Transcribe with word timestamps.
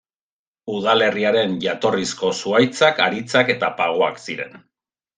Udalerriaren 0.75 1.53
jatorrizko 1.67 2.33
zuhaitzak 2.39 3.05
haritzak 3.07 3.55
eta 3.59 3.73
pagoak 3.85 4.23
ziren. 4.29 4.63